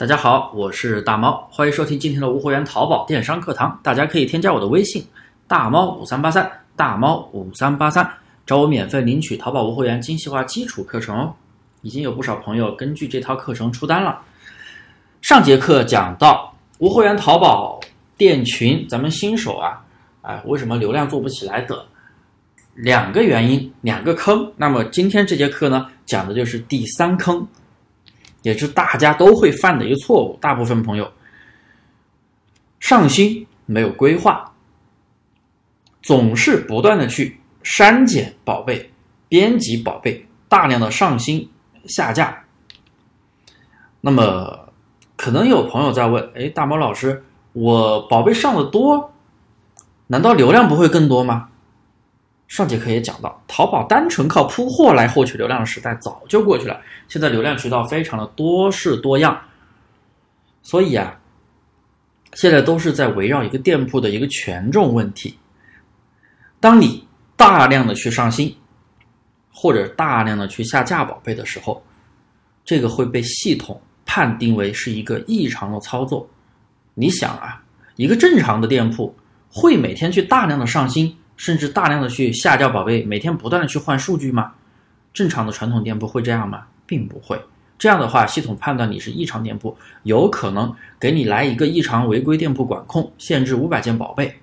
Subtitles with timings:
[0.00, 3.78] 大家好，我是大猫，欢迎收听今天的无货源淘宝电商课堂。
[3.82, 5.04] 大家可以添加我的微信
[5.46, 8.10] 大猫五三八三，大猫五三八三，
[8.46, 11.34] 找我免费领取淘宝无货源精细化基础课程哦。
[11.82, 14.18] 已经有不少朋友根据这套课程出单了。
[15.20, 17.78] 上节课讲到无货源淘宝
[18.16, 19.84] 店群，咱们新手啊，
[20.22, 21.84] 哎，为什么流量做不起来的
[22.74, 24.50] 两个原因，两个坑。
[24.56, 27.46] 那么今天这节课呢，讲的就是第三坑。
[28.42, 31.12] 也是大家都会犯的一个错误，大部分朋友
[32.78, 34.50] 上新没有规划，
[36.02, 38.90] 总是不断的去删减宝贝、
[39.28, 41.46] 编辑宝贝，大量的上新
[41.84, 42.42] 下架。
[44.00, 44.72] 那么
[45.16, 47.22] 可能有朋友在问：哎，大毛老师，
[47.52, 49.12] 我宝贝上的多，
[50.06, 51.49] 难道流量不会更多吗？
[52.50, 56.80] 上节课也讲到，淘宝单纯靠铺货来获取流量的时代早就过去了。
[57.06, 59.40] 现在流量渠道非常的多式多样，
[60.60, 61.16] 所以啊，
[62.34, 65.38] 现在都是在围绕一个店铺的一个权重问题。
[66.58, 68.52] 当你大量的去上新，
[69.54, 71.80] 或者大量的去下架宝贝的时候，
[72.64, 76.28] 这个会被系统判定为是一个异常的操作。
[76.94, 77.62] 你想啊，
[77.94, 79.14] 一个正常的店铺
[79.48, 81.16] 会每天去大量的上新？
[81.40, 84.52] 甚至大量的去下掉宝贝，每天不断的去换数据吗？
[85.14, 86.64] 正常的传统店铺会这样吗？
[86.84, 87.40] 并不会。
[87.78, 94.34] 这样的话，系统判断你是异常店铺，有可能给你来一个异常违规店铺管控，限制五百件宝贝，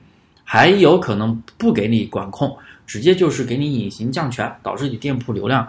[0.44, 5.67] 还有可能不给你管控，直接就是给你隐形降权，导致你店铺流量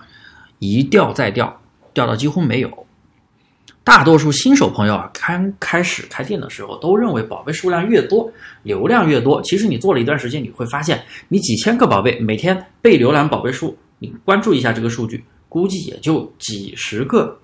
[0.60, 1.60] 一掉再掉，
[1.92, 2.86] 掉到几乎没有。
[3.84, 8.30] 大多数新手朋友啊，刚开始开店的时候，都认为宝贝数量越多，
[8.62, 9.40] 流量越多。
[9.42, 17.38] 其实你做了一段时间，你会发现，你几千个宝贝，每天被浏览宝贝数，你关注一下这个数据，估计也就几十个，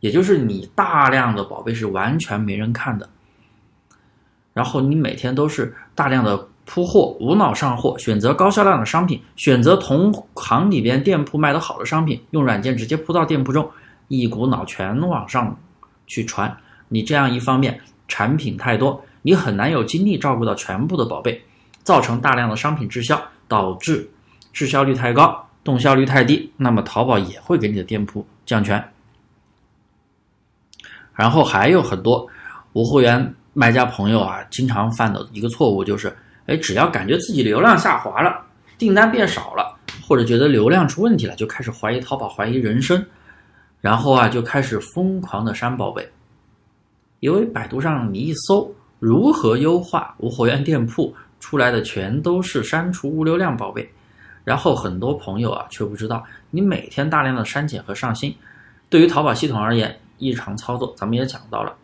[0.00, 3.08] 也就是你大量的宝贝是完全没人看的。
[4.52, 13.68] 然后你每天都是大量的铺货，无脑上货，选择高销量的商品，选择同行里边店铺卖的好的商品，用软件直接铺到店铺中，
[14.08, 15.56] 一股脑全往上。
[16.06, 16.54] 去传，
[16.88, 21.42] 你这样一方面产品太多，你很难有精力照顾到全部的宝贝，
[21.82, 24.06] 造成大量的商品滞销，导致
[24.52, 28.86] 滞销率太高，动销率太低，那么淘宝也会给你的店铺降权。
[31.14, 32.28] 然后还有很多
[32.74, 38.44] 无货源卖家朋友啊，经常犯的一个错误就是，哎，只要感觉自己流量下滑了，
[38.76, 39.74] 订单变少了，
[40.06, 43.02] 或者觉得流量出问题了，就开始怀疑淘宝，怀疑人生。
[43.84, 46.10] 然后啊，就开始疯狂的删宝贝，
[47.20, 53.86] 因为百度上你一搜如何优化无货源店铺，出来的全都是删除物流量宝贝。
[54.42, 58.34] 然后很多朋友啊，却不知道你每天大量的删减和上新，
[58.88, 61.76] 对于淘宝系统而言异常操作，咱们也讲到了。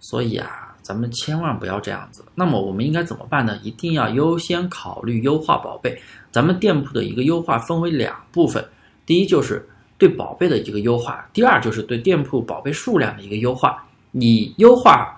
[0.00, 2.24] 所以啊，咱们千万不要这样子。
[2.34, 3.56] 那么我们应该怎么办呢？
[3.62, 5.96] 一定要优先考虑优化宝贝。
[6.32, 8.68] 咱们店铺的一个优化分为两部分，
[9.06, 9.64] 第一就是。
[9.98, 13.82] 对宝贝的一个优化，第二就是对店铺宝贝数量的一个优化。
[14.10, 15.14] 你优化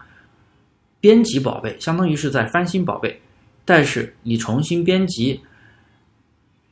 [1.01, 3.21] 编辑宝贝，相当于是在翻新宝贝，
[3.65, 5.41] 但是你重新编辑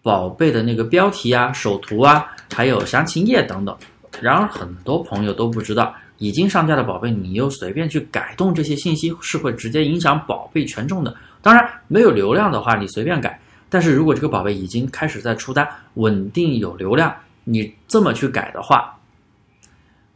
[0.03, 3.77] 宝贝的那个标题啊、首图啊，还有详情页等等。
[4.21, 11.15] 然而很多朋友都不知道，已经上架的宝贝，你又随便去改动这些信息，是会直接影响宝贝权重的。
[11.43, 13.31] 当然，没有流量的话，你随便改；
[13.69, 17.15] 但是如果这个宝贝已经开始在出单，稳定有流量。
[17.48, 18.92] 你这么去改的话，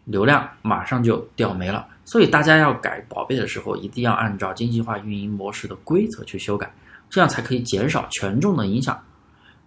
[0.04, 1.86] 流量马上就掉没了。
[2.04, 6.68] 所以大家要改宝贝的时候，一定要按照精细化运营模式的规则去修改，
[7.08, 9.00] 这样才可以减少权重的影响。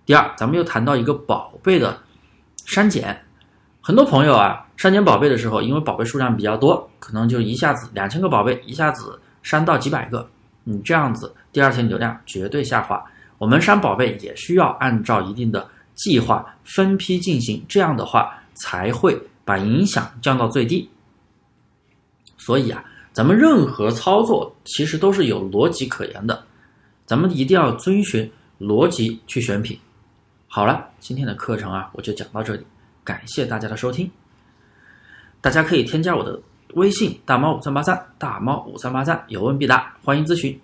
[0.06, 1.98] 第二，咱们又谈到一个宝贝的
[2.66, 3.18] 删减，
[3.80, 10.30] 很多朋友啊，删减宝贝的时候，因为宝贝数量比较多，可能就一下子两千个宝贝一下子删到几百个，
[10.66, 13.02] 你这样子第二天流量绝对下滑。
[13.38, 15.66] 我们删宝贝也需要按照一定的。
[15.96, 20.90] 计划分批进行，这样的话才会把影响降到最低。
[22.38, 26.44] 所以啊，咱们任何操作其实都是有逻辑可言的，
[27.06, 28.30] 咱们一定要遵循
[28.60, 29.80] 逻辑去选品。
[30.48, 32.66] 好了，今天的课程啊，我就讲到这里，
[33.04, 34.10] 感谢大家的收听。
[35.42, 36.40] 大家可以添加我的
[36.76, 40.60] 微信大猫五三八三，大猫五三八三，有问必答，欢迎咨询。